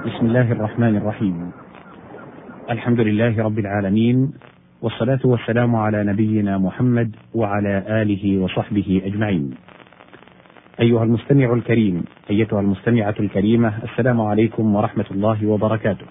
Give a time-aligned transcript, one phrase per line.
[0.00, 1.50] بسم الله الرحمن الرحيم.
[2.70, 4.32] الحمد لله رب العالمين
[4.82, 9.50] والصلاة والسلام على نبينا محمد وعلى آله وصحبه أجمعين.
[10.80, 16.06] أيها المستمع الكريم أيتها المستمعة الكريمة السلام عليكم ورحمة الله وبركاته.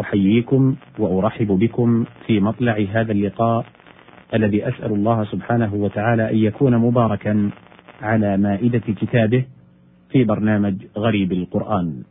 [0.00, 3.64] أحييكم وأرحب بكم في مطلع هذا اللقاء
[4.34, 7.50] الذي أسأل الله سبحانه وتعالى أن يكون مباركا
[8.02, 9.44] على مائدة كتابه
[10.10, 12.02] في برنامج غريب القرآن.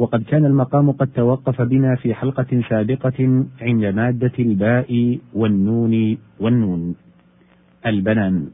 [0.00, 6.94] وقد كان المقام قد توقف بنا في حلقة سابقة عند مادة الباء والنون والنون.
[7.86, 8.48] البنان.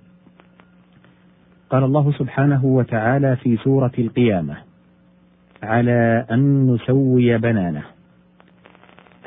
[1.70, 4.56] قال الله سبحانه وتعالى في سورة القيامة:
[5.62, 7.84] على أن نسوي بنانه.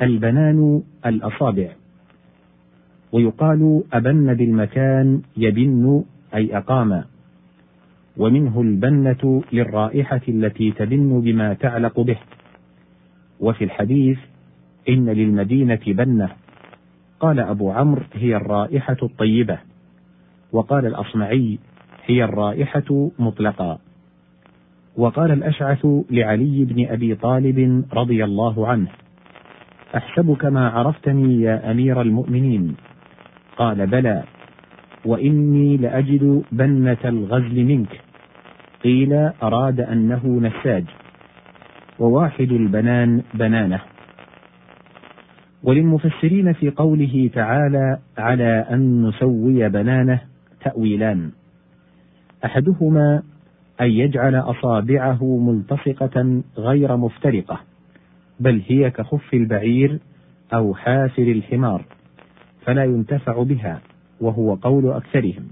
[0.02, 1.68] البنان الأصابع
[3.12, 7.04] ويقال أبن بالمكان يبن أي أقام
[8.16, 12.18] ومنه البنة للرائحة التي تبن بما تعلق به.
[13.40, 14.18] وفي الحديث
[14.88, 16.28] إن للمدينة بنة.
[17.20, 19.58] قال أبو عمرو هي الرائحة الطيبة.
[20.52, 21.58] وقال الأصمعي
[22.06, 23.78] هي الرائحة مطلقا
[24.96, 28.88] وقال الأشعث لعلي بن أبي طالب رضي الله عنه
[29.96, 32.76] أحسبك ما عرفتني يا أمير المؤمنين.
[33.56, 34.24] قال بلى.
[35.04, 38.00] وإني لأجد بنة الغزل منك.
[38.84, 40.84] قيل أراد أنه نساج.
[41.98, 43.80] وواحد البنان بنانة.
[45.62, 50.20] وللمفسرين في قوله تعالى على أن نسوي بنانة
[50.64, 51.30] تأويلان.
[52.44, 53.22] أحدهما
[53.80, 57.60] أن يجعل أصابعه ملتصقة غير مفترقة
[58.40, 59.98] بل هي كخف البعير
[60.54, 61.84] أو حافر الحمار
[62.64, 63.80] فلا ينتفع بها.
[64.20, 65.44] وهو قول أكثرهم.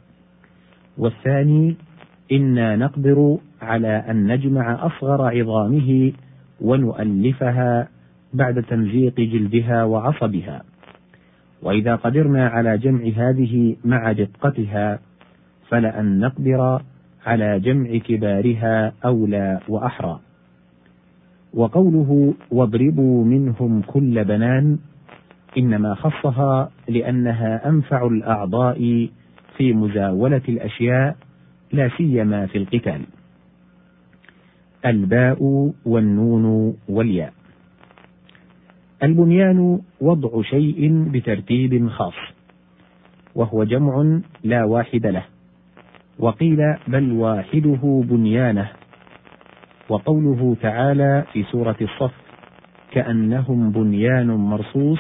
[0.99, 1.77] والثاني
[2.33, 6.13] إنا نقدر على أن نجمع أصغر عظامه
[6.61, 7.89] ونؤلفها
[8.35, 10.63] بعد تمزيق جلدها وعصبها.
[11.63, 14.99] وإذا قدرنا على جمع هذه مع دقتها
[15.69, 16.83] فلأن نقدر
[17.27, 20.21] على جمع كبارها أولى وأحرى.
[21.55, 24.79] وقوله واضربوا منهم كل بنان
[25.59, 29.09] إنما خصها لأنها أنفع الأعضاء
[29.57, 31.17] في مزاولة الأشياء
[31.73, 33.01] لا سيما في القتال.
[34.87, 37.33] الباء والنون والياء.
[39.03, 42.15] البنيان وضع شيء بترتيب خاص،
[43.35, 45.25] وهو جمع لا واحد له،
[46.19, 48.69] وقيل بل واحدة بنيانه،
[49.89, 52.15] وقوله تعالى في سورة الصف:
[52.91, 54.99] كأنهم بنيان مرصوص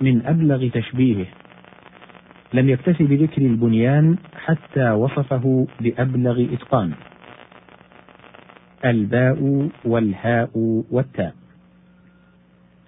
[0.00, 1.26] من أبلغ تشبيهه.
[2.54, 6.92] لم يكتف بذكر البنيان حتى وصفه بأبلغ إتقان.
[8.84, 10.50] الباء والهاء
[10.90, 11.34] والتاء.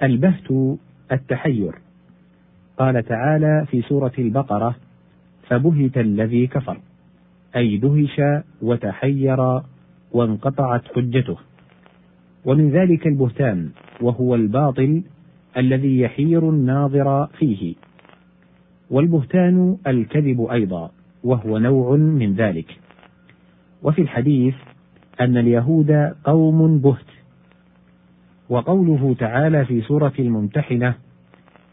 [0.02, 0.78] البهت
[1.12, 1.72] التحير.
[2.78, 4.76] قال تعالى في سورة البقرة
[5.48, 6.80] فبهت الذي كفر.
[7.56, 8.20] أي دهش
[8.62, 9.60] وتحير
[10.12, 11.36] وانقطعت حجته.
[12.44, 15.02] ومن ذلك البهتان وهو الباطل
[15.56, 17.74] الذي يحير الناظر فيه.
[18.90, 20.90] والبهتان الكذب أيضا
[21.24, 22.78] وهو نوع من ذلك.
[23.82, 24.54] وفي الحديث
[25.20, 25.90] أن اليهود
[26.24, 27.10] قوم بهت.
[28.48, 30.94] وقوله تعالى في سورة الممتحنة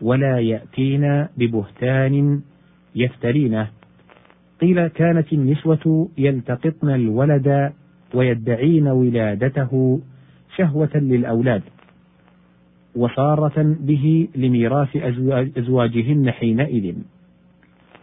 [0.01, 2.41] ولا يأتين ببهتان
[2.95, 3.67] يفترينه
[4.61, 7.73] قيل كانت النسوة يلتقطن الولد
[8.13, 10.01] ويدعين ولادته
[10.55, 11.61] شهوة للأولاد
[12.95, 14.97] وصارة به لميراث
[15.57, 16.95] أزواجهن حينئذ.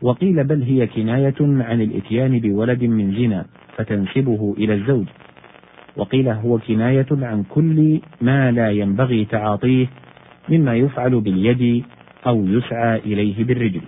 [0.02, 5.06] وقيل بل هي كناية عن الإتيان بولد من زنا فتنسبه إلى الزوج.
[5.96, 9.86] وقيل هو كناية عن كل ما لا ينبغي تعاطيه
[10.48, 11.84] مما يفعل باليد
[12.26, 13.82] أو يسعى إليه بالرجل.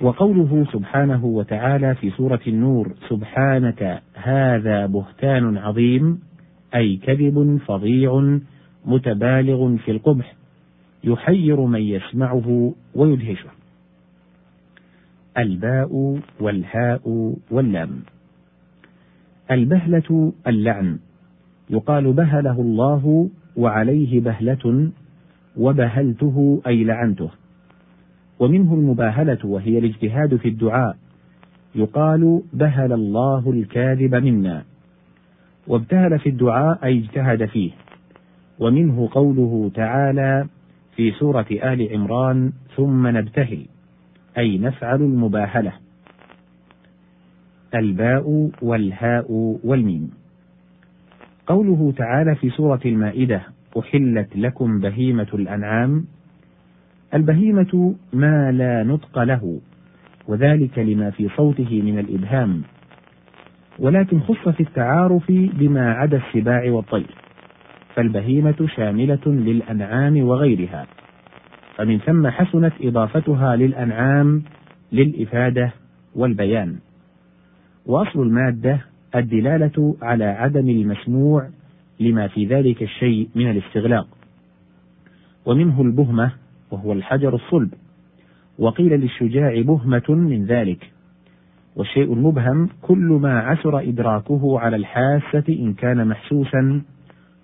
[0.00, 6.20] وقوله سبحانه وتعالى في سورة النور سبحانك هذا بهتان عظيم
[6.74, 8.38] أي كذب فظيع
[8.86, 10.34] متبالغ في القبح
[11.04, 13.50] يحير من يسمعه ويدهشه.
[15.38, 18.00] الباء والهاء واللام.
[19.50, 20.98] البهلة اللعن.
[21.70, 24.90] يقال بهله الله وعليه بهلة
[25.56, 27.30] وبهلته أي لعنته.
[28.38, 30.96] ومنه المباهلة وهي الاجتهاد في الدعاء.
[31.74, 34.64] يقال بهل الله الكاذب منا.
[35.66, 37.70] وابتهل في الدعاء أي اجتهد فيه.
[38.58, 40.46] ومنه قوله تعالى
[40.96, 43.66] في سورة آل عمران ثم نبتهل
[44.38, 45.72] أي نفعل المباهلة.
[47.74, 49.26] الباء والهاء
[49.64, 50.10] والميم.
[51.46, 53.42] قوله تعالى في سورة المائدة
[53.78, 56.04] أحلت لكم بهيمة الأنعام.
[57.14, 59.60] البهيمة ما لا نطق له
[60.28, 62.62] وذلك لما في صوته من الإبهام.
[63.78, 67.23] ولكن خص في التعارف بما عدا السباع والطير.
[67.94, 70.86] فالبهيمة شاملة للأنعام وغيرها.
[71.76, 74.42] فمن ثم حسنت إضافتها للأنعام
[74.92, 75.72] للإفادة
[76.14, 76.76] والبيان.
[77.86, 78.80] وأصل المادة
[79.14, 81.48] الدلالة على عدم المسموع
[82.00, 84.06] لما في ذلك الشيء من الاستغلاق.
[85.46, 86.32] ومنه البهمة
[86.70, 87.74] وهو الحجر الصلب.
[88.58, 90.90] وقيل للشجاع بهمة من ذلك.
[91.76, 96.82] والشيء المبهم كل ما عسر إدراكه على الحاسة إن كان محسوسا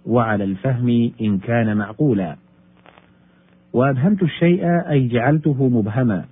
[0.07, 2.37] وعلى الفهم إن كان معقولا.
[3.73, 6.25] وأبهمت الشيء أي جعلته مبهما.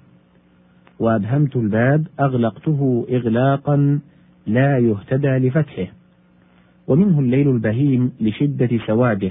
[0.98, 4.00] وأبهمت الباب أغلقته إغلاقا
[4.46, 5.86] لا يهتدى لفتحه.
[6.88, 9.30] ومنه الليل البهيم لشدة سواده.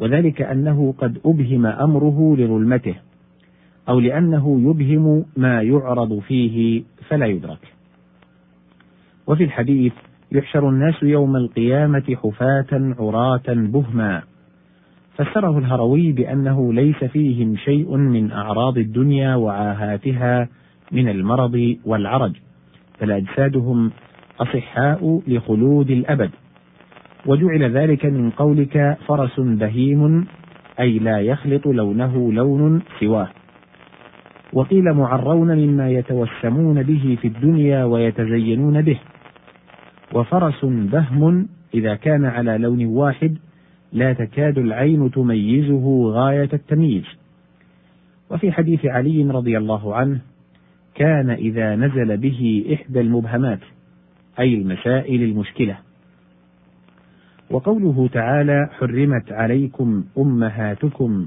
[0.00, 2.94] وذلك أنه قد أبهم أمره لظلمته.
[3.88, 7.74] أو لأنه يبهم ما يعرض فيه فلا يدرك.
[9.26, 9.92] وفي الحديث
[10.34, 14.22] يحشر الناس يوم القيامة حفاة عراة بهما.
[15.14, 20.48] فسره الهروي بأنه ليس فيهم شيء من أعراض الدنيا وعاهاتها
[20.92, 22.32] من المرض والعرج
[23.00, 23.90] بل أجسادهم
[24.40, 26.30] أصحاء لخلود الأبد.
[27.26, 30.26] وجعل ذلك من قولك فرس بهيم
[30.80, 33.28] أي لا يخلط لونه لون سواه.
[34.52, 38.98] وقيل معرون مما يتوسمون به في الدنيا ويتزينون به.
[40.14, 43.38] وفرس بهم إذا كان على لون واحد
[43.92, 47.04] لا تكاد العين تميزه غاية التمييز.
[48.30, 50.20] وفي حديث علي رضي الله عنه
[50.94, 53.60] كان إذا نزل به إحدى المبهمات
[54.40, 55.78] أي المسائل المشكلة.
[57.50, 61.26] وقوله تعالى حرمت عليكم أمهاتكم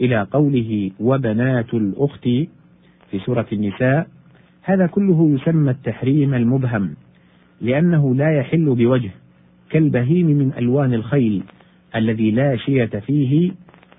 [0.00, 2.24] إلى قوله وبنات الأخت
[3.10, 4.06] في سورة النساء
[4.62, 6.94] هذا كله يسمى التحريم المبهم.
[7.60, 9.10] لأنه لا يحل بوجه
[9.70, 11.42] كالبهيم من ألوان الخيل
[11.96, 13.52] الذي لا شية فيه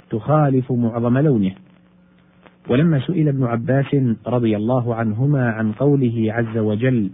[0.09, 1.51] تخالف معظم لونه.
[2.69, 3.95] ولما سئل ابن عباس
[4.27, 7.09] رضي الله عنهما عن قوله عز وجل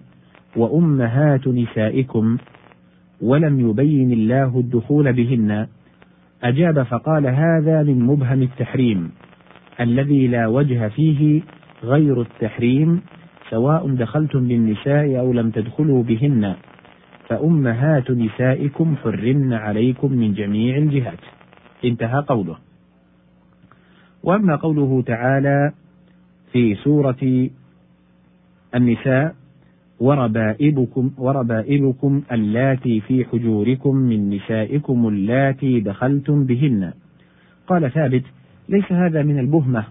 [0.55, 2.37] وأمهات نسائكم
[3.21, 5.67] ولم يبين الله الدخول بهن
[6.43, 9.11] أجاب فقال هذا من مبهم التحريم
[9.79, 11.41] الذي لا وجه فيه
[11.83, 13.01] غير التحريم
[13.49, 16.55] سواء دخلتم بالنساء أو لم تدخلوا بهن
[17.27, 21.19] فأمهات نسائكم حرمن عليكم من جميع الجهات.
[21.85, 22.57] انتهى قوله.
[24.23, 25.71] وأما قوله تعالى
[26.51, 27.49] في سورة
[28.75, 29.35] النساء
[29.99, 36.93] وربائبكم وربائبكم اللاتي في حجوركم من نسائكم اللاتي دخلتم بهن.
[37.67, 38.23] قال ثابت
[38.69, 39.85] ليس هذا من البهمة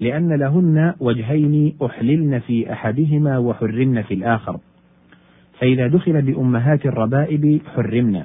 [0.00, 4.60] لأن لهن وجهين أحللن في أحدهما وحرمن في الآخر.
[5.60, 8.24] فإذا دخل بأمهات الربائب حرمن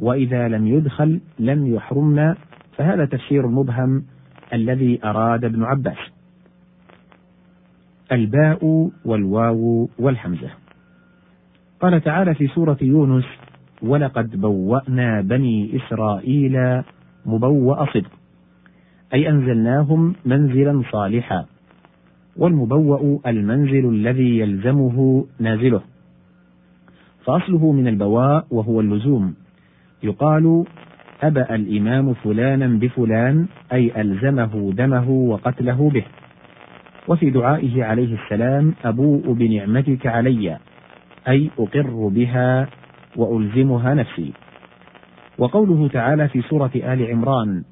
[0.00, 2.34] وإذا لم يدخل لم يحرمن
[2.76, 4.04] فهذا تفسير مبهم
[4.52, 5.98] الذي أراد ابن عباس.
[8.12, 10.50] الباء والواو والحمزة.
[11.80, 13.24] قال تعالى في سورة يونس
[13.82, 16.82] ولقد بوأنا بني إسرائيل
[17.26, 18.10] مبوأ صدق.
[19.14, 21.44] أي أنزلناهم منزلا صالحا.
[22.36, 25.80] والمبوأ المنزل الذي يلزمه نازله.
[27.24, 29.34] فأصله من البواء وهو اللزوم.
[30.02, 30.64] يقال
[31.22, 36.04] أبأ الإمام فلانا بفلان أي ألزمه دمه وقتله به.
[37.08, 40.58] وفي دعائه عليه السلام أبوء بنعمتك علي
[41.28, 42.68] أي أقر بها
[43.16, 44.32] وألزمها نفسي.
[45.38, 47.62] وقوله تعالى في سورة آل عمران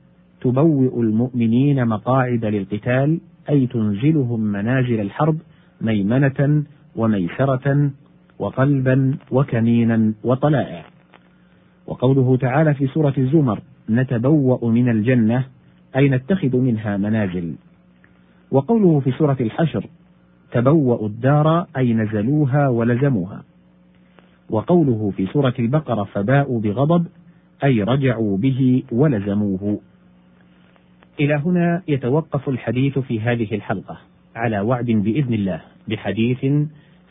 [0.45, 3.21] تبوئ المؤمنين مقاعد للقتال
[3.51, 5.37] أي تنزلهم منازل الحرب
[5.81, 6.65] ميمنة
[6.97, 7.91] وميسرة
[8.39, 10.85] وقلبا وكنينا وطلائع
[11.87, 13.61] وقوله تعالى في سورة الزمر
[13.91, 15.45] نتبوأ من الجنة
[15.97, 17.55] أي نتخذ منها منازل.
[18.51, 19.87] وقوله في سورة الحشر
[20.53, 23.45] تبوأوا الدار أي نزلوها ولزموها.
[24.51, 27.07] وقوله في سورة البقرة فباءوا بغضب
[27.65, 29.81] أي رجعوا به ولزموه.
[31.21, 33.99] إلى هنا يتوقف الحديث في هذه الحلقة
[34.37, 36.39] على وعد بإذن الله بحديث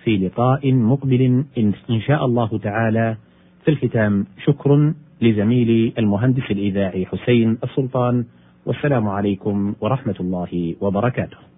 [0.03, 1.43] في لقاء مقبل
[1.89, 3.17] إن شاء الله تعالى.
[3.65, 8.25] في الختام شكر لزميلي المهندس الإذاعي حسين السلطان
[8.65, 11.52] والسلام عليكم ورحمة الله وبركاته.